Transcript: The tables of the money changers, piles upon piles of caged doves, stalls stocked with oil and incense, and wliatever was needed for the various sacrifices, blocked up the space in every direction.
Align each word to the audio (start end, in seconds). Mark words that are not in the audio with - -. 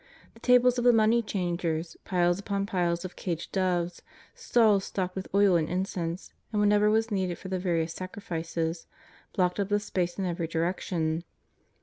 The 0.33 0.39
tables 0.39 0.79
of 0.79 0.83
the 0.83 0.93
money 0.93 1.21
changers, 1.21 1.95
piles 2.05 2.39
upon 2.39 2.65
piles 2.65 3.05
of 3.05 3.15
caged 3.15 3.51
doves, 3.51 4.01
stalls 4.33 4.85
stocked 4.85 5.15
with 5.15 5.27
oil 5.31 5.55
and 5.57 5.69
incense, 5.69 6.33
and 6.51 6.59
wliatever 6.59 6.91
was 6.91 7.11
needed 7.11 7.37
for 7.37 7.49
the 7.49 7.59
various 7.59 7.93
sacrifices, 7.93 8.87
blocked 9.33 9.59
up 9.59 9.69
the 9.69 9.79
space 9.79 10.17
in 10.17 10.25
every 10.25 10.47
direction. 10.47 11.23